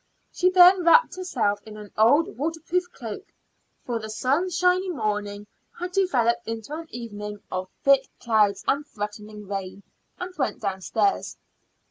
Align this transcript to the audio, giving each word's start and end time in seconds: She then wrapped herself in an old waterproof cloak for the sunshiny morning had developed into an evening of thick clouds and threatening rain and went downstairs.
She 0.31 0.49
then 0.49 0.83
wrapped 0.83 1.15
herself 1.15 1.61
in 1.63 1.77
an 1.77 1.91
old 1.95 2.35
waterproof 2.35 2.91
cloak 2.91 3.27
for 3.85 3.99
the 3.99 4.09
sunshiny 4.09 4.89
morning 4.89 5.45
had 5.77 5.91
developed 5.91 6.47
into 6.47 6.73
an 6.73 6.87
evening 6.89 7.43
of 7.51 7.69
thick 7.83 8.09
clouds 8.19 8.63
and 8.67 8.83
threatening 8.87 9.47
rain 9.47 9.83
and 10.17 10.35
went 10.39 10.59
downstairs. 10.59 11.37